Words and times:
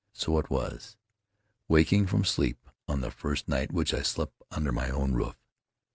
So 0.13 0.39
it 0.39 0.49
was, 0.49 0.97
waking 1.67 2.07
from 2.07 2.25
sleep 2.25 2.67
on 2.87 3.01
the 3.01 3.11
first 3.11 3.47
night 3.47 3.71
which 3.71 3.93
I 3.93 4.01
spent 4.01 4.31
under 4.49 4.71
my 4.71 4.89
own 4.89 5.13
roof. 5.13 5.35